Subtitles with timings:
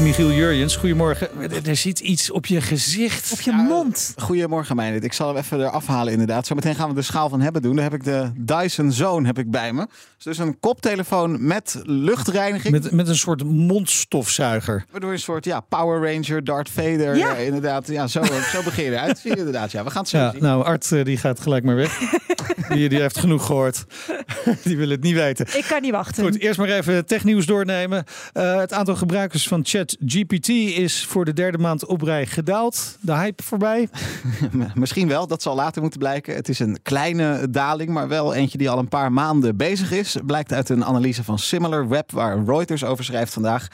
[0.00, 1.28] Michiel Jurjens, goedemorgen.
[1.64, 3.32] Er- zit iets op je gezicht.
[3.32, 4.14] Op je mond.
[4.16, 5.02] Goedemorgen.
[5.02, 6.46] Ik zal hem even eraf halen inderdaad.
[6.46, 7.74] Zometeen gaan we de schaal van hebben doen.
[7.74, 9.86] Daar heb ik de Dyson Zone heb ik bij me.
[10.22, 12.72] Dus een koptelefoon met luchtreiniging.
[12.72, 14.84] Met, met een soort mondstofzuiger.
[14.90, 17.16] Waardoor je een soort ja, Power Ranger, Darth Vader.
[17.16, 17.28] Ja.
[17.28, 17.34] Ja.
[17.34, 17.86] inderdaad.
[17.86, 19.72] Ja, zo, zo begin je eruit te zien inderdaad.
[19.72, 20.42] Ja, we gaan het zo Ja, zien.
[20.42, 21.98] nou, Art eh, die gaat gelijk maar weg.
[22.68, 23.84] die, die heeft genoeg gehoord.
[24.64, 25.46] die wil het niet weten.
[25.56, 26.24] Ik kan niet wachten.
[26.24, 28.04] Goed, eerst maar even technieuws doornemen.
[28.32, 32.98] Eh, het aantal gebruikers van ChatGPT is voor de derde maand op rij gedaald.
[33.00, 33.88] De hype voorbij.
[34.74, 36.34] Misschien wel, dat zal later moeten blijken.
[36.34, 40.16] Het is een kleine daling, maar wel eentje die al een paar maanden bezig is.
[40.26, 43.68] Blijkt uit een analyse van SimilarWeb, waar Reuters over schrijft vandaag.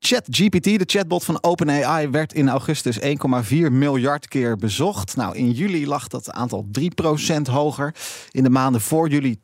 [0.00, 3.06] ChatGPT, de chatbot van OpenAI, werd in augustus 1,4
[3.70, 5.16] miljard keer bezocht.
[5.16, 6.66] Nou, in juli lag dat aantal
[7.38, 7.94] 3% hoger.
[8.30, 9.38] In de maanden voor juli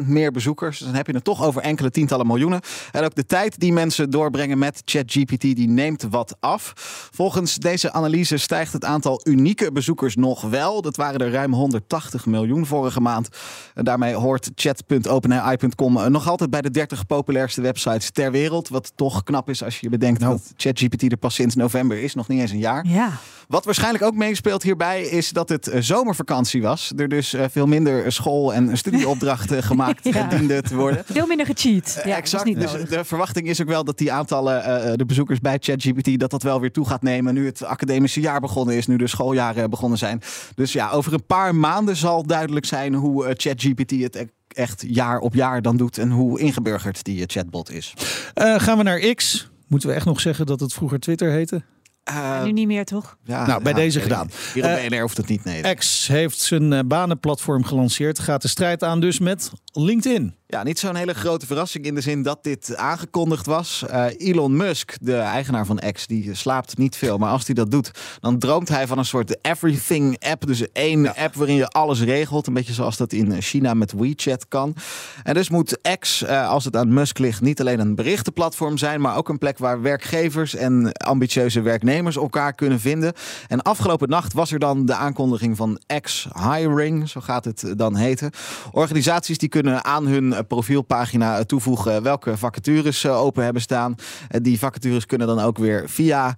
[0.00, 0.78] 10% meer bezoekers.
[0.78, 2.60] Dus dan heb je het toch over enkele tientallen miljoenen.
[2.90, 6.72] En ook de tijd die mensen doorbrengen met ChatGPT, die neemt wat af.
[7.12, 10.82] Volgens deze analyse stijgt het aantal unieke bezoekers nog wel.
[10.82, 13.28] Dat waren er ruim 180 miljoen vorige maand.
[13.74, 18.68] En daarmee hoort chat.openai.com nog altijd bij de 30 populairste websites ter wereld.
[18.68, 22.14] Wat toch knap is als je bedenkt dat ChatGPT er pas sinds november is.
[22.14, 22.86] Nog niet eens een jaar.
[22.86, 23.10] Ja.
[23.48, 26.92] Wat waarschijnlijk ook meespeelt hierbij is dat het eh, zomervakantie was.
[26.96, 30.26] Er dus eh, veel minder school- en studieopdrachten gemaakt Ja.
[30.28, 31.04] dienden te worden.
[31.12, 32.00] Veel minder gecheat.
[32.04, 32.44] Ja, exact.
[32.44, 36.18] Niet dus de verwachting is ook wel dat die aantallen, eh, de bezoekers bij ChatGPT,
[36.18, 37.34] dat dat wel weer toe gaat nemen.
[37.34, 40.20] Nu het academische jaar begonnen is, nu de schooljaren begonnen zijn.
[40.54, 44.84] Dus ja, over een paar maanden zal duidelijk zijn hoe eh, ChatGPT het e- echt
[44.88, 47.94] jaar op jaar dan doet en hoe ingeburgerd die eh, chatbot is.
[48.34, 49.50] Eh, gaan we naar X.
[49.72, 51.62] Moeten we echt nog zeggen dat het vroeger Twitter heette?
[52.04, 53.16] Eh, nu niet meer, toch?
[53.24, 54.30] ja, Nou, bij ja, deze gedaan.
[54.54, 55.74] Hier op BNR hoeft het niet, nee.
[55.74, 58.18] X heeft zijn eh, banenplatform gelanceerd.
[58.18, 60.34] Gaat de strijd aan dus met LinkedIn.
[60.52, 63.84] Ja, niet zo'n hele grote verrassing in de zin dat dit aangekondigd was.
[63.88, 67.18] Eh, Elon Musk, de eigenaar van X, die slaapt niet veel.
[67.18, 67.90] Maar als hij dat doet,
[68.20, 70.46] dan droomt hij van een soort everything-app.
[70.46, 72.46] Dus één app waarin je alles regelt.
[72.46, 74.74] Een beetje zoals dat in China met WeChat kan.
[75.22, 79.00] En dus moet X, eh, als het aan Musk ligt, niet alleen een berichtenplatform zijn...
[79.00, 83.12] maar ook een plek waar werkgevers en ambitieuze werknemers elkaar kunnen vinden.
[83.48, 87.96] En afgelopen nacht was er dan de aankondiging van X Hiring, zo gaat het dan
[87.96, 88.30] heten.
[88.72, 93.94] Organisaties die kunnen aan hun profielpagina toevoegen welke vacatures eh, open hebben staan.
[94.28, 96.36] Eh, Die vacatures kunnen dan ook weer via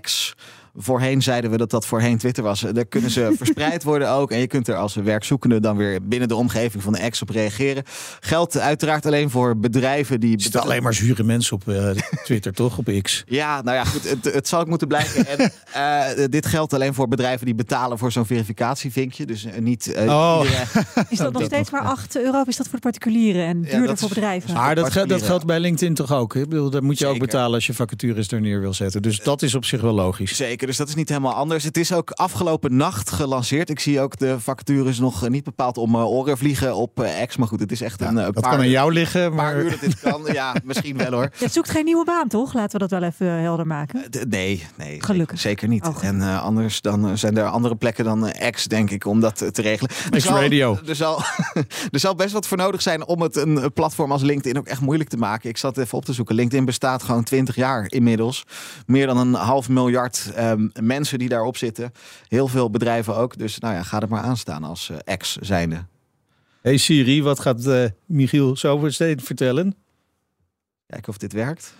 [0.00, 0.34] X.
[0.76, 2.60] Voorheen zeiden we dat dat voorheen Twitter was.
[2.72, 4.30] Daar kunnen ze verspreid worden ook.
[4.30, 7.28] En je kunt er als werkzoekende dan weer binnen de omgeving van de X op
[7.30, 7.82] reageren.
[8.20, 10.34] Geldt uiteraard alleen voor bedrijven die.
[10.36, 11.90] Er zitten alleen maar zure mensen op eh,
[12.24, 12.78] Twitter, toch?
[12.78, 13.22] Op X.
[13.26, 14.08] Ja, nou ja, goed.
[14.10, 15.26] Het, het zal ook moeten blijken.
[15.26, 15.52] En,
[16.18, 19.26] eh, dit geldt alleen voor bedrijven die betalen voor zo'n verificatievinkje.
[19.26, 19.92] Dus eh, niet.
[19.92, 20.40] eh, Oh.
[20.44, 20.66] iedereen-
[21.08, 22.40] Is dat nog dat steeds maar 8 euro?
[22.40, 24.52] Of is dat voor de particulieren en duurder dat voor is- bedrijven?
[24.54, 26.34] Maar dat, dat geldt bij LinkedIn toch ook?
[26.34, 29.02] Ik bedoel, dat moet je ook betalen als je vacatures er neer wil zetten.
[29.02, 30.36] Dus dat is op zich wel logisch.
[30.36, 31.64] Zeker, dus dat is niet helemaal anders.
[31.64, 33.70] Het is ook afgelopen nacht gelanceerd.
[33.70, 37.26] Ik zie ook de vacatures nog eh, niet bepaald om eh, oren vliegen op eh,
[37.26, 37.36] X.
[37.36, 39.70] Maar goed, het is echt een Dat paar, kan aan jou liggen, paar maar uur
[39.70, 40.22] dat dit kan.
[40.32, 41.30] Ja, misschien wel hoor.
[41.38, 42.54] Je zoekt geen nieuwe baan, toch?
[42.54, 44.10] Laten we dat wel even helder maken.
[44.10, 45.02] D- Nee, nee.
[45.02, 45.40] Gelukkig.
[45.40, 45.86] Zeker niet.
[45.86, 49.36] Oh, en eh, anders dan zijn er andere plekken dan X, denk ik, om dat
[49.54, 49.90] te regelen.
[50.10, 50.78] Er zal- X-Radio.
[50.86, 51.18] Er zal,
[51.90, 54.80] er zal best wat voor nodig zijn om het een platform als LinkedIn ook echt
[54.80, 55.48] moeilijk te maken.
[55.48, 56.34] Ik zat even op te zoeken.
[56.34, 58.44] LinkedIn bestaat gewoon 20 jaar inmiddels.
[58.86, 61.92] Meer dan een half miljard ehm, mensen die daarop zitten.
[62.28, 63.38] Heel veel bedrijven ook.
[63.38, 65.84] Dus nou ja, ga er maar aan staan als eh, X zijnde.
[66.62, 69.74] Hey Siri, wat gaat eh, Michiel zo vertellen?
[70.86, 71.74] Kijken of dit werkt.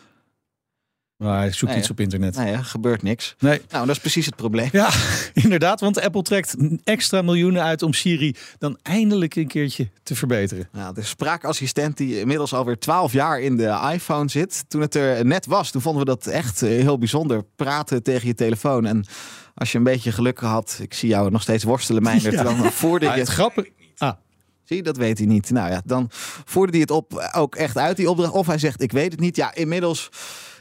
[1.16, 2.36] Maar hij zoekt Nee, iets op internet.
[2.36, 3.34] Nou ja, gebeurt niks.
[3.38, 3.60] Nee.
[3.70, 4.68] Nou, dat is precies het probleem.
[4.72, 4.90] Ja,
[5.32, 10.68] inderdaad, want Apple trekt extra miljoenen uit om Siri dan eindelijk een keertje te verbeteren.
[10.72, 14.64] Nou, de spraakassistent die inmiddels alweer 12 jaar in de iPhone zit.
[14.68, 17.44] Toen het er net was, toen vonden we dat echt eh, heel bijzonder.
[17.56, 18.86] Praten tegen je telefoon.
[18.86, 19.04] En
[19.54, 22.34] als je een beetje geluk had, ik zie jou nog steeds worstelen, Meijnerd.
[22.38, 22.42] Ja.
[22.42, 23.66] Dan voerde Ah, je het grappig.
[23.96, 24.12] Ah,
[24.64, 25.50] Zie, je, dat weet hij niet.
[25.50, 26.06] Nou ja, dan
[26.44, 28.32] voerde hij het op, ook echt uit, die opdracht.
[28.32, 29.36] Of hij zegt, ik weet het niet.
[29.36, 30.08] Ja, inmiddels,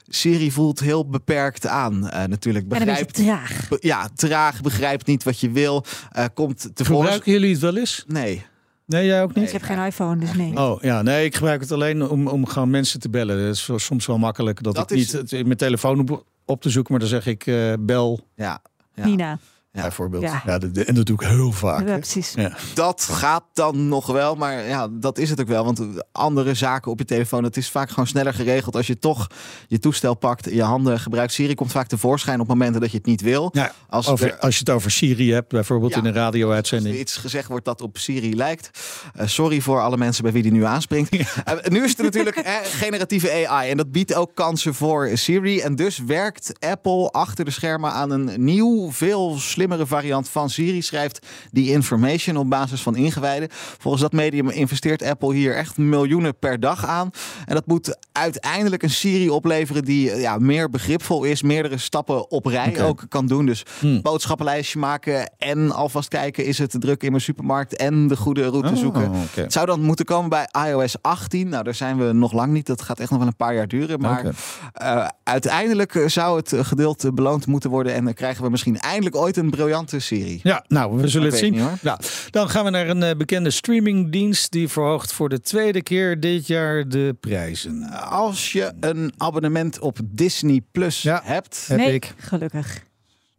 [0.08, 2.10] Siri voelt heel beperkt aan.
[2.10, 3.14] eh, natuurlijk, begrijpt...
[3.14, 3.68] traag.
[3.70, 5.86] be- ja, traag, begrijpt niet wat je wil.
[6.12, 7.02] eh, komt tevoren...
[7.02, 8.04] gebruiken jullie het wel eens?
[8.08, 8.46] Nee.
[8.86, 9.46] Nee, jij ook niet?
[9.46, 10.58] Ik heb geen iPhone, dus nee.
[10.58, 13.46] Oh ja, nee, ik gebruik het alleen om, om gewoon mensen te bellen.
[13.46, 16.70] Dat is soms wel makkelijk dat, Dat ik is- niet mijn telefoon op, op te
[16.70, 18.28] zoeken, maar dan zeg ik eh, bel.
[18.36, 18.62] Ja.
[18.96, 19.06] Ja.
[19.06, 19.40] Nina.
[19.82, 20.24] Bijvoorbeeld.
[20.24, 20.42] Ja.
[20.46, 20.58] Ja.
[20.58, 21.88] de- de- en dat doe ik heel vaak.
[21.88, 22.34] Ja, precies.
[22.36, 22.52] Ja.
[22.74, 25.64] Dat gaat dan nog wel, maar ja, dat is het ook wel.
[25.66, 25.82] Want
[26.12, 28.76] andere zaken op je telefoon, het is vaak gewoon sneller geregeld.
[28.76, 29.28] Als je toch
[29.68, 31.34] je toestel pakt, je handen gebruikt.
[31.34, 33.50] Siri komt vaak tevoorschijn op momenten dat je het niet wil.
[33.54, 35.98] Ja, Als over, er- als je het over Siri hebt, bijvoorbeeld Ja.
[35.98, 36.96] in een Als er radio-uitzending.
[36.96, 38.70] iets gezegd wordt dat op Siri lijkt.
[39.16, 41.12] Eh, sorry voor alle mensen bij wie die nu aanspringt.
[41.44, 43.70] Eh, nu is het natuurlijk eh, generatieve AI.
[43.70, 45.60] En dat biedt ook kansen voor Siri.
[45.60, 50.82] En dus werkt Apple achter de schermen aan een nieuw, veel slimmere variant van Siri.
[50.82, 53.48] Schrijft die information op basis van ingewijden.
[53.52, 57.10] Volgens dat medium investeert Apple hier echt miljoenen per dag aan.
[57.46, 61.42] En dat moet uiteindelijk een Siri opleveren die eh, ja, meer begripvol is.
[61.42, 63.46] Meerdere stappen op rij ook kan doen.
[63.46, 64.02] Dus Hmm.
[64.02, 68.70] boodschappenlijstje maken en alvast kijken is het druk in mijn supermarkt en de goede route
[68.70, 69.12] Oh, zoeken.
[69.34, 71.50] Het zou dan moeten komen bij iOS 18.
[71.50, 72.66] Nou, daar zijn we nog lang niet.
[72.66, 74.00] Dat gaat echt nog wel een paar jaar duren.
[74.00, 74.26] Maar
[74.74, 77.94] eh, uiteindelijk zou het gedeelte beloond moeten worden.
[77.94, 80.40] En dan krijgen we misschien eindelijk ooit een briljante serie.
[80.44, 81.52] Ja, nou, we zullen het zien.
[81.52, 81.78] niet, hoor.
[81.82, 86.20] Ja, dan gaan we naar een eh, bekende streamingdienst die verhoogt voor de tweede keer
[86.20, 87.84] dit jaar de prijzen.
[88.10, 91.22] Als je een abonnement op Disney Plus Ja.
[91.24, 91.66] hebt.
[91.68, 92.14] Heb nee, ik.
[92.18, 92.84] gelukkig.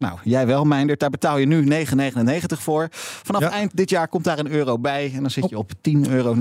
[0.05, 0.99] Nou, jij wel, Meindert.
[0.99, 2.87] Daar betaal je nu 9,99 voor.
[2.91, 3.49] Vanaf Ja.
[3.51, 5.11] eind dit jaar komt daar een euro bij.
[5.15, 6.35] En dan zit je op 10,99 euro.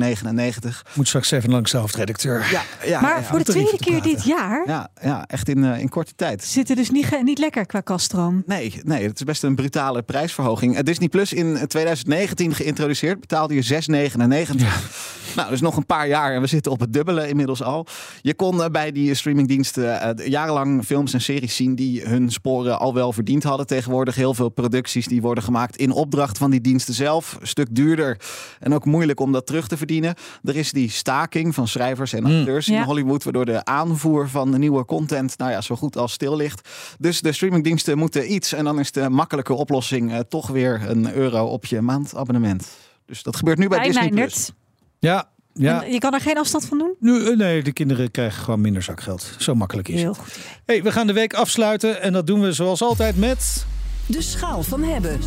[0.95, 2.49] Moet straks even langs de hoofdredacteur.
[2.51, 4.11] Ja, ja, maar ja, voor de tweede keer praten.
[4.15, 6.45] dit jaar ja, ja, echt in, eh, in korte tijd.
[6.45, 8.43] zit het dus niet, niet lekker qua kaststroom.
[8.47, 10.77] Nee, nee, het is best een brutale prijsverhoging.
[10.77, 15.14] Eh, Disney Plus in 2019 geïntroduceerd, betaalde je 6,99.
[15.37, 17.87] Nou, dus nog een paar jaar en we zitten op het dubbele inmiddels al.
[18.23, 22.79] Je kon eh, bij die streamingdiensten eh, jarenlang films en series zien die hun sporen
[22.79, 23.67] al wel verdiend hadden.
[23.67, 27.37] Tegenwoordig heel veel producties die worden gemaakt in opdracht van die diensten zelf.
[27.41, 28.19] Een stuk duurder
[28.61, 30.15] en ook moeilijk om dat terug te verdienen.
[30.43, 32.39] Er is die staking van schrijvers en Hmm.
[32.39, 32.85] acteurs in Ja.
[32.85, 36.69] Hollywood, waardoor de aanvoer van de nieuwe content nou ja, zo goed als stil ligt.
[36.99, 41.13] Dus de streamingdiensten moeten iets en dan is de makkelijke oplossing eh, toch weer een
[41.15, 42.67] euro op je maandabonnement.
[43.07, 44.64] Dus dat gebeurt nu bij Bij Disney+.
[45.05, 45.85] Ja, ja.
[45.85, 46.95] En Je kan er geen afstand van doen?
[47.01, 49.35] Nu, eh, nee, de kinderen krijgen gewoon minder zakgeld.
[49.39, 50.19] Zo makkelijk is Heel het.
[50.19, 50.39] goed.
[50.65, 53.67] Hey, we gaan de week afsluiten en dat doen we zoals altijd met...
[54.07, 55.19] De schaal van hebben.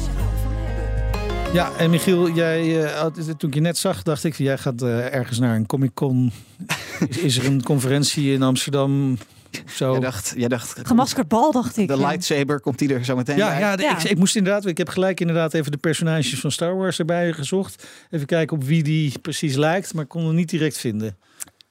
[1.54, 3.06] Ja, en Michiel, jij, eh,
[3.38, 6.32] toen ik je net zag, dacht ik, jij gaat eh, ergens naar een Comic Con.
[7.10, 9.18] is, is er een conferentie in Amsterdam?
[9.66, 9.92] Zo.
[9.92, 11.88] Jij dacht, jij dacht Gemaskerd bal, dacht ik.
[11.88, 12.08] de ja.
[12.08, 13.60] lightsaber komt die er zo meteen Ja, bij.
[13.60, 13.98] ja, de- Ja.
[13.98, 17.34] Ik, ik moest inderdaad, ik heb gelijk inderdaad even de personages van Star Wars erbij
[17.34, 17.88] gezocht.
[18.10, 21.18] Even kijken op wie die precies lijkt, maar ik kon het niet direct vinden.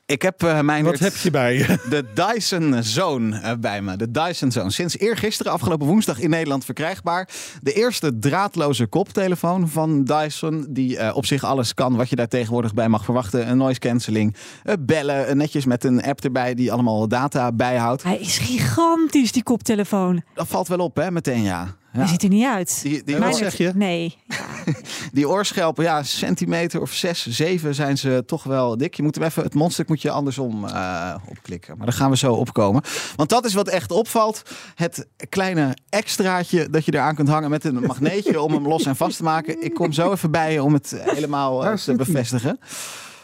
[0.06, 1.78] Ik heb eh, mijn Wat heb je bij je?
[1.90, 3.96] de Dyson Zone eh, bij me.
[3.96, 4.70] De Dyson Zone.
[4.70, 7.28] Sinds eergisteren, afgelopen woensdag in Nederland verkrijgbaar.
[7.62, 10.66] De eerste draadloze koptelefoon van Dyson.
[10.68, 13.50] Die eh, op zich alles kan wat je daar tegenwoordig bij mag verwachten.
[13.50, 18.02] Een noise cancelling, eh, bellen, netjes met een app erbij die allemaal data bijhoudt.
[18.02, 20.22] Hij is gigantisch, die koptelefoon.
[20.34, 21.76] Dat valt wel op, hè, meteen ja.
[21.96, 22.10] Hij ja.
[22.10, 22.82] ziet er niet uit.
[22.82, 23.72] Die, die, Wat oor- zeg je?
[23.86, 24.16] Nee.
[25.12, 28.94] die oorschelpen, ja, centimeter of 6, 7 zijn ze toch wel dik.
[28.94, 31.76] Je moet hem even, het mondstuk moet je andersom eh, opklikken.
[31.76, 32.82] Maar daar gaan we zo opkomen.
[33.16, 34.42] Want dat is wat echt opvalt.
[34.74, 38.96] Het kleine extraatje dat je eraan kunt hangen met een magneetje om hem los en
[38.96, 39.62] vast te maken.
[39.62, 42.58] Ik kom zo even bij je om het helemaal eh, te bevestigen.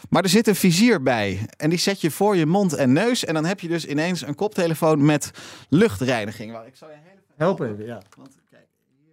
[0.09, 1.45] Maar er zit een vizier bij.
[1.57, 3.25] En die zet je voor je mond en neus.
[3.25, 5.31] En dan heb je dus ineens een koptelefoon met
[5.69, 6.51] luchtreiniging.
[6.51, 8.01] Waar ik zou je heel even Help even, ja.
[8.17, 8.29] Want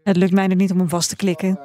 [0.05, 1.59] Het lukt mij er niet om hem vast te klikken.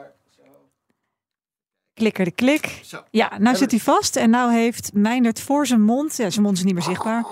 [1.94, 2.82] Klikker de klik.
[3.12, 6.16] Ja, nou zit hij vast en nou heeft Meindert voor zijn mond.
[6.18, 7.26] Ja, zijn mond is niet meer zichtbaar.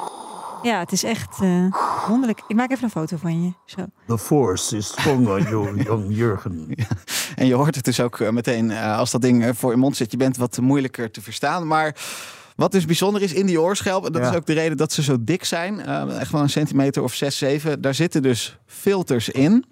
[0.63, 1.65] Ja, het is echt eh,
[2.07, 2.41] wonderlijk.
[2.47, 3.51] Ik maak even een foto van je.
[3.65, 3.85] Zo.
[4.07, 5.49] The force is stronger,
[5.83, 6.75] young Jurgen.
[7.35, 9.95] En je hoort het dus ook eh, meteen eh, als dat ding voor je mond
[9.97, 10.11] zit.
[10.11, 11.68] Je bent wat moeilijker te verstaan.
[11.68, 11.95] Maar
[12.56, 14.06] wat dus bijzonder is in die oorschelp.
[14.06, 14.30] En dat Ja.
[14.30, 15.80] is ook de reden dat ze zo dik zijn.
[15.81, 17.81] eh, echt wel een centimeter of 6, 7.
[17.81, 19.66] Daar zitten dus filters in.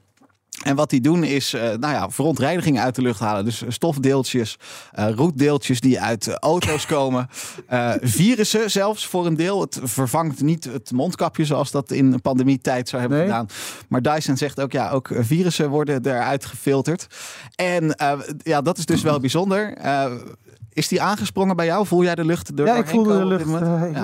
[0.64, 3.46] En wat die doen is, eh, nou ja, verontreiniging uit de lucht halen.
[3.46, 4.58] Dus stofdeeltjes,
[4.92, 7.28] eh roetdeeltjes die uit auto's komen.
[7.68, 9.62] eh, virussen zelfs voor een deel.
[9.62, 13.28] Het vervangt niet het mondkapje zoals dat in pandemietijd zou hebben Nee.
[13.28, 13.48] gedaan.
[13.88, 17.08] Maar Dyson zegt ook, ja, ook virussen worden eruit gefilterd.
[17.56, 19.74] En eh, ja, dat is dus wel bijzonder.
[19.74, 20.12] Eh,
[20.74, 21.86] is die aangesprongen bij jou?
[21.88, 23.50] Voel jij de lucht er Ja, ik voelde de lucht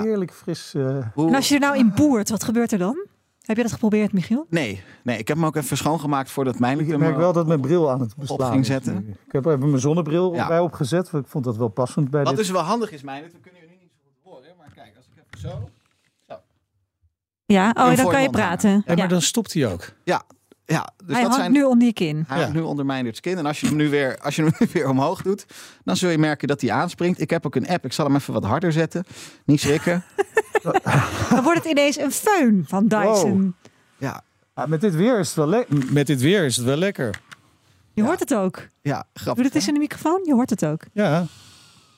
[0.04, 0.72] heerlijk fris.
[0.76, 0.82] eh.
[1.16, 3.06] En als je er nou in boert, wat gebeurt er dan?
[3.48, 4.46] Heb je dat geprobeerd, Michiel?
[4.50, 7.62] Nee, nee, ik heb hem ook even schoongemaakt voordat mijn Ik merk wel dat mijn
[7.62, 8.94] bril aan het beslaan ging zetten.
[8.94, 9.10] nu.
[9.26, 10.48] Ik heb even mijn zonnebril Ja.
[10.48, 11.10] bij opgezet.
[11.10, 12.40] want Ik vond dat wel passend bij Wat dit.
[12.40, 14.56] dus wel handig is, mijn, we kunnen jullie niet zo goed horen.
[14.58, 15.70] Maar kijk, als ik even zo...
[17.46, 18.70] Ja, oh, dan kan je praten.
[18.72, 19.90] Ja, Ja, maar dan stopt hij ook.
[20.04, 20.22] Ja,
[20.68, 21.52] ja dus Hij dat hangt zijn...
[21.52, 22.24] nu onder je kin.
[22.28, 22.44] Hij Ja.
[22.44, 23.38] hangt nu onder mijn skin.
[23.38, 25.46] En als je hem nu weer, als je hem nu weer omhoog doet,
[25.84, 27.22] dan zul je merken dat hij aanspringt.
[27.22, 27.86] Ik heb ook een app.
[27.86, 29.04] Ik zal hem even wat harder zetten.
[29.46, 30.04] Niet schrikken.
[31.30, 33.56] Dan wordt het ineens een föhn van Dyson.
[33.98, 34.22] Ja,
[34.56, 37.20] Ja, met, dit weer is het wel met dit weer is het wel lekker.
[37.94, 38.68] Je hoort het ook.
[38.82, 39.44] Ja, Doe grappig.
[39.46, 40.20] het eens in de microfoon.
[40.24, 40.82] Je hoort het ook.
[40.94, 41.26] Ja.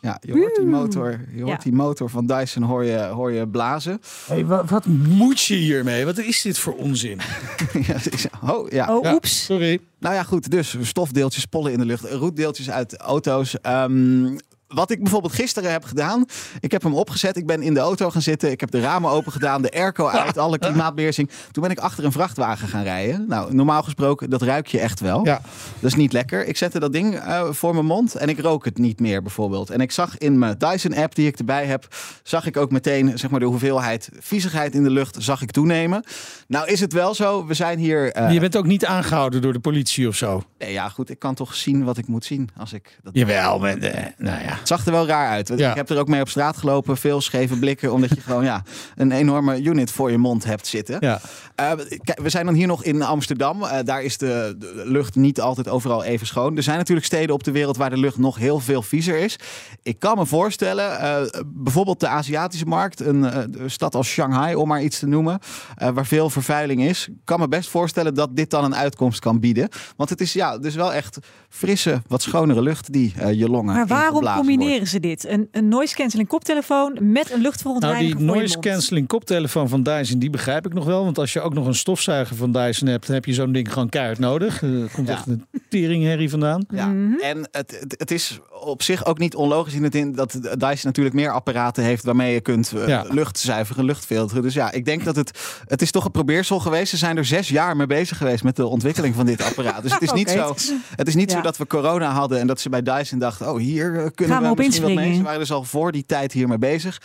[0.01, 1.63] Ja, je hoort die motor, je hoort Ja.
[1.63, 4.01] die motor van Dyson hoor je, hoor je blazen.
[4.27, 6.05] Hey, wat, wat moet je hiermee?
[6.05, 7.17] Wat is dit voor onzin?
[7.87, 8.95] ja, het is- oh, ja.
[8.95, 9.43] Oh, Ja, oeps.
[9.45, 9.79] Sorry.
[9.99, 10.51] Nou ja, goed.
[10.51, 13.61] Dus stofdeeltjes, pollen in de lucht, roetdeeltjes uit auto's.
[13.61, 14.37] Ehm,
[14.73, 16.25] wat ik bijvoorbeeld gisteren heb gedaan.
[16.59, 17.37] Ik heb hem opgezet.
[17.37, 18.51] Ik ben in de auto gaan zitten.
[18.51, 19.61] Ik heb de ramen open gedaan.
[19.61, 20.37] De airco uit.
[20.49, 21.29] Alle klimaatbeheersing.
[21.51, 23.25] Toen ben ik achter een vrachtwagen gaan rijden.
[23.27, 25.25] Nou, normaal gesproken, dat ruik je echt wel.
[25.25, 25.41] Ja.
[25.79, 26.45] Dat is niet lekker.
[26.47, 29.69] Ik zette dat ding eh, voor mijn mond en ik rook het niet meer bijvoorbeeld.
[29.69, 31.87] En ik zag in mijn Dyson-app die ik erbij heb,
[32.23, 36.03] zag ik ook meteen zeg maar, de hoeveelheid viezigheid in de lucht zag ik toenemen.
[36.47, 38.11] Nou is het wel zo, we zijn hier...
[38.11, 40.43] eh, Je bent ook niet aangehouden door de politie of zo.
[40.57, 43.59] nee, ja goed, ik kan toch zien wat ik moet zien als ik dat Jawel,
[43.59, 44.58] maar, eh, nou ja.
[44.59, 45.49] Het zag er wel raar uit.
[45.49, 46.97] Ik heb er ook mee op straat gelopen.
[46.97, 47.93] Veel scheve blikken.
[47.93, 48.63] Omdat je gewoon ja,
[48.95, 50.97] een enorme unit voor je mond hebt zitten.
[50.99, 51.19] ja.
[51.55, 51.71] Eh,
[52.03, 53.63] kijk, we zijn dan hier nog in Amsterdam.
[53.63, 56.57] Eh, daar is de, de lucht niet altijd overal even schoon.
[56.57, 59.35] Er zijn natuurlijk steden op de wereld waar de lucht nog heel veel viezer is.
[59.83, 64.67] Ik kan me voorstellen, eh, bijvoorbeeld de Aziatische markt, een eh, stad als Shanghai, om
[64.67, 65.39] maar iets te noemen,
[65.75, 67.07] eh, waar veel vervuiling is.
[67.07, 69.69] Ik kan me best voorstellen dat dit dan een uitkomst kan bieden.
[69.95, 73.75] Want het is ja, dus wel echt frisse, wat schonere lucht die je longen.
[73.75, 75.27] Maar waarom ingeblazen combineren ze dit?
[75.27, 80.19] Een, een noise cancelling koptelefoon met een Nou, luchtverontreiniger die noise cancelling koptelefoon van Dyson,
[80.19, 81.03] die begrijp ik nog wel.
[81.03, 83.73] Want als je ook nog een stofzuiger van Dyson hebt, dan heb je zo'n ding
[83.73, 84.63] gewoon keihard nodig.
[84.63, 85.13] Eh, Er komt Ja.
[85.13, 86.65] echt een teringherrie vandaan.
[86.69, 87.19] Ja, Mhm.
[87.19, 90.79] en het, het, het is op zich ook niet onlogisch in het in dat Dyson
[90.83, 93.05] natuurlijk meer apparaten heeft waarmee je kunt eh, Ja.
[93.09, 94.43] lucht zuiveren, lucht filteren.
[94.43, 96.89] Dus ja, ik denk dat het, het is toch een probeersel geweest.
[96.89, 99.83] Ze zijn er zes jaar mee bezig geweest met de ontwikkeling van dit apparaat.
[99.83, 100.55] Dus het is niet zo,
[100.95, 101.35] het is niet Ja.
[101.37, 104.41] zo dat we corona hadden en dat ze bij Dyson dachten, oh hier kunnen Gaan
[104.43, 105.05] we we op misschien wat mee.
[105.05, 105.15] inspringen.
[105.17, 107.01] Ze waren dus al voor die tijd hiermee bezig.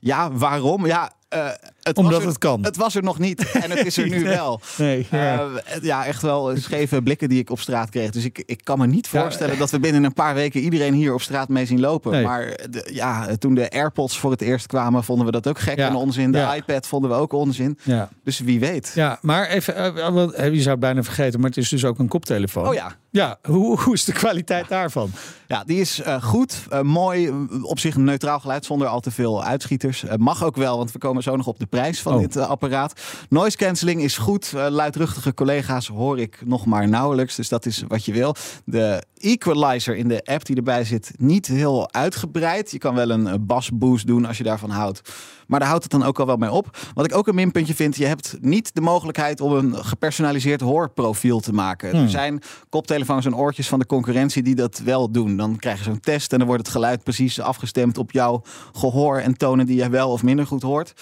[0.00, 0.86] Ja, waarom?
[0.86, 1.46] Ja, eh,
[1.82, 2.64] het Omdat er, het kan.
[2.64, 4.34] Het was er nog niet en het is er nu Nee.
[4.34, 4.60] wel.
[4.76, 5.38] Nee, ja.
[5.64, 8.10] Eh, ja, echt wel scheve blikken die ik op straat kreeg.
[8.10, 10.94] Dus ik, ik kan me niet Ja, voorstellen dat we binnen een paar weken iedereen
[10.94, 12.12] hier op straat mee zien lopen.
[12.12, 12.24] Nee.
[12.24, 15.78] Maar de, ja, toen de AirPods voor het eerst kwamen, vonden we dat ook gek
[15.78, 16.32] en onzin.
[16.32, 17.78] De iPad vonden we ook onzin.
[17.82, 18.08] ja.
[18.24, 18.92] Dus wie weet.
[18.94, 21.98] ja, maar even, eh, eh, je zou het bijna vergeten, maar het is dus ook
[21.98, 22.68] een koptelefoon.
[22.68, 22.96] Oh ja.
[23.10, 25.10] Ja, hoe, hoe is de kwaliteit daarvan?
[25.46, 29.00] Ja, die is eh, goed, eh, mooi, eh, op zich een neutraal geluid zonder al
[29.00, 30.04] te veel uitschieters.
[30.04, 32.20] Eh, mag ook wel, want we komen zo nog op de prijs van Oh.
[32.20, 33.00] dit eh, apparaat.
[33.28, 34.52] Noise cancelling is goed.
[34.54, 38.34] Eh, luidruchtige collega's hoor ik nog maar nauwelijks, dus dat is wat je wil.
[38.64, 42.70] De equalizer in de app die erbij zit, niet heel uitgebreid.
[42.70, 45.00] Je kan wel een eh, basboost doen als je daarvan houdt.
[45.46, 46.78] Maar daar houdt het dan ook al wel mee op.
[46.94, 51.40] Wat ik ook een minpuntje vind, je hebt niet de mogelijkheid om een gepersonaliseerd hoorprofiel
[51.40, 51.90] te maken.
[51.90, 52.02] Hmm.
[52.02, 55.36] Er zijn koptelefoons en oortjes van de concurrentie die dat wel doen.
[55.36, 59.18] Dan krijg je zo'n test en dan wordt het geluid precies afgestemd op jouw gehoor
[59.18, 60.92] en tonen die je wel of minder goed hoort.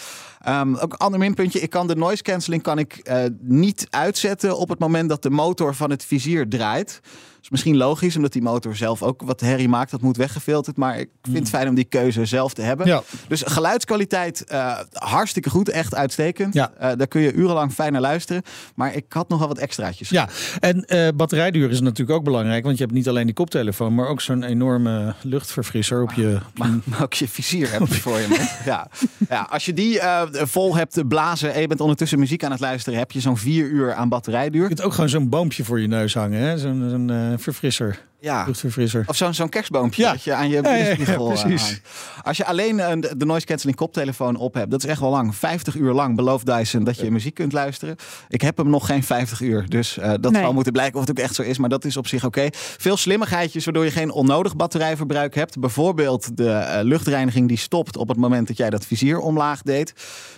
[0.42, 4.58] Ehm, ook een ander minpuntje, ik kan de noise cancelling kan ik, eh, niet uitzetten
[4.58, 7.00] op het moment dat de motor van het vizier draait.
[7.02, 9.90] Dat is misschien logisch, omdat die motor zelf ook wat herrie maakt.
[9.90, 10.76] Dat moet weggefilterd.
[10.76, 12.86] Maar ik vind het fijn om die keuze zelf te hebben.
[12.86, 13.02] Ja.
[13.28, 16.54] Dus geluidskwaliteit eh, hartstikke goed, echt uitstekend.
[16.54, 16.72] Ja.
[16.78, 18.42] Eh, daar kun je urenlang fijn naar luisteren.
[18.74, 20.08] Maar ik had nog wel wat extraatjes.
[20.08, 20.28] Ja,
[20.60, 24.20] en batterijduur is natuurlijk ook belangrijk, want je hebt niet alleen die koptelefoon, maar ook
[24.20, 26.38] zo'n enorme luchtverfrisser op je.
[26.54, 28.28] Maar, maar ook je vizier heb je voor je.
[28.28, 28.38] man.
[28.64, 28.88] Ja.
[29.28, 30.00] ja, als je die
[30.32, 33.66] vol hebt blazen en je bent ondertussen muziek aan het luisteren, heb je zo'n vier
[33.66, 34.62] uur aan batterijduur.
[34.62, 38.44] Je kunt ook gewoon zo'n boompje voor je neus hangen, zo'n, eh, verfrisser, Ja.
[38.46, 39.04] luchtverfrisser.
[39.06, 40.10] Of zo'n zo'n kerstboompje Ja.
[40.12, 41.80] dat je aan je Ja, ja, ja, eh, hangt.
[42.22, 45.10] Als je alleen eh, de de noise cancelling koptelefoon op hebt, dat is echt wel
[45.10, 45.34] lang.
[45.36, 47.96] 50 uur lang belooft Dyson dat je muziek kunt luisteren.
[48.28, 50.42] Ik heb hem nog geen 50 uur, dus eh, dat Nee.
[50.42, 51.58] zal moeten blijken of het ook echt zo is.
[51.58, 52.48] Maar dat is op zich oké.
[52.52, 55.58] Veel slimmigheidjes waardoor je geen onnodig batterijverbruik hebt.
[55.60, 59.92] Bijvoorbeeld de eh, luchtreiniging die stopt op het moment dat jij dat vizier omlaag deed.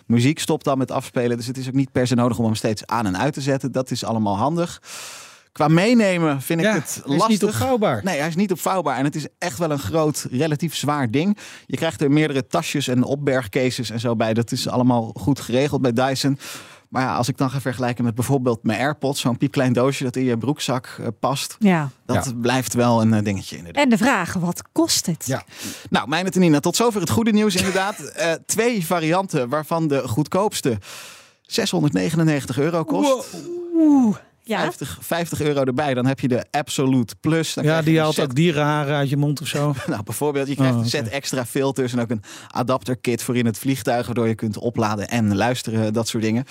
[0.07, 2.55] Muziek stopt dan met afspelen, dus het is ook niet per se nodig om hem
[2.55, 3.73] steeds aan en uit te zetten.
[3.73, 4.81] Dat is allemaal handig.
[5.55, 7.29] Qua meenemen vind ik Ja, het hij is lastig.
[7.29, 8.01] niet opvouwbaar.
[8.05, 8.97] Nee, hij is niet opvouwbaar.
[8.97, 11.39] En het is echt wel een groot, relatief zwaar ding.
[11.67, 14.35] Je krijgt er meerdere tasjes en opbergcases en zo bij.
[14.35, 16.39] Dat is allemaal goed geregeld bij Dyson.
[16.89, 20.17] Maar ja, als ik dan ga vergelijken met bijvoorbeeld mijn AirPods, zo'n piepklein doosje dat
[20.17, 21.89] in je broekzak eh, past, Ja.
[22.07, 23.83] dat blijft wel een eh, dingetje inderdaad.
[23.85, 25.27] En de vraag, wat kost het?
[25.27, 25.43] Ja.
[25.91, 27.99] Nou, mijn en Nina, tot zover het goede nieuws inderdaad.
[28.15, 30.79] Eh, twee varianten, waarvan de goedkoopste
[31.43, 33.27] 699 euro kost.
[33.75, 34.17] Oeh.
[34.47, 34.61] Ja.
[34.61, 37.55] 50, 50 euro erbij, dan heb je de Absolute Plus.
[37.55, 39.75] Dan Ja, die haalt set ook dierenharen uit je mond of zo.
[39.87, 43.47] Nou, bijvoorbeeld, je krijgt Oh, een set extra filters en ook een adapterkit voor in
[43.47, 46.45] het vliegtuig, waardoor je kunt opladen en luisteren, dat soort dingen.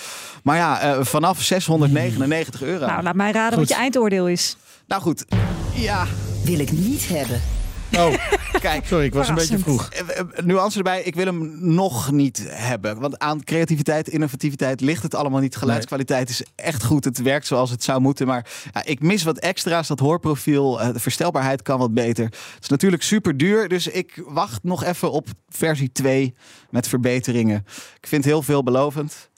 [0.44, 2.86] Maar ja, eh, vanaf 699 euro.
[2.86, 3.68] Nou, laat mij raden Goed.
[3.68, 4.58] wat je eindoordeel is.
[4.88, 5.26] Nou goed,
[5.74, 6.08] ja,
[6.44, 7.42] Wil ik niet hebben.
[7.98, 8.14] Oh,
[8.60, 9.90] Kijk, sorry, ik was een beetje vroeg.
[9.90, 13.00] Eh, eh, Nuance erbij, ik wil hem nog niet hebben.
[13.00, 15.56] Want aan creativiteit, innovativiteit ligt het allemaal niet.
[15.56, 17.04] Geluidskwaliteit is echt goed.
[17.06, 18.28] Het werkt zoals het zou moeten.
[18.28, 19.88] Maar ja, ik mis wat extra's.
[19.88, 22.24] Dat hoorprofiel, eh, de verstelbaarheid kan wat beter.
[22.26, 23.68] Het is natuurlijk super duur.
[23.68, 26.34] Dus ik wacht nog even op versie 2
[26.70, 27.66] met verbeteringen.
[28.00, 29.30] Ik vind heel veelbelovend.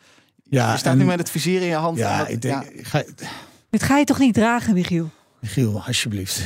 [0.43, 1.97] Ja, je staat en- nu met het vizier in je hand.
[1.97, 3.03] Ja, wat- ik denk, ja, ga,
[3.69, 5.09] Dit ga je toch niet dragen, Michiel?
[5.39, 6.41] Michiel, alsjeblieft.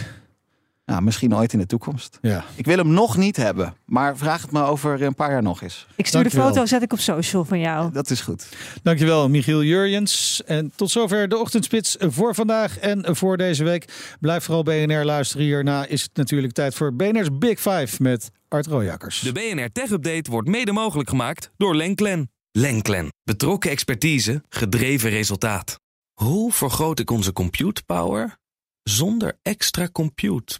[0.90, 2.18] Nou, misschien ooit in de toekomst.
[2.22, 2.46] Ja.
[2.56, 3.74] Ik wil hem nog niet hebben.
[3.86, 5.88] Maar vraag het me over een paar jaar nog eens.
[5.96, 7.92] Ik stuur de foto, zet ik op social van jou.
[7.92, 8.48] Dat is goed.
[8.84, 10.42] Dankjewel, Michiel Jurjens.
[10.46, 14.16] En tot zover de ochtendspits voor vandaag en voor deze week.
[14.20, 15.46] Blijf vooral BNR luisteren.
[15.46, 19.20] Hierna is het natuurlijk tijd voor BNR's Big Five met Art Rojakkers.
[19.20, 22.32] De BNR Tech Update wordt mede mogelijk gemaakt door Lenklen.
[22.52, 23.14] Lenklen.
[23.24, 25.80] Betrokken expertise, gedreven resultaat.
[26.14, 28.38] Hoe vergroot ik onze compute power
[28.84, 30.60] zonder extra compute